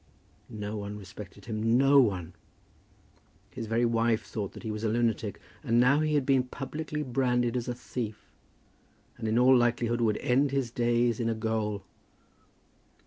[0.49, 1.77] No one respected him.
[1.77, 2.33] No one!
[3.51, 5.39] His very wife thought that he was a lunatic.
[5.63, 8.31] And now he had been publicly branded as a thief;
[9.19, 11.83] and in all likelihood would end his days in a gaol!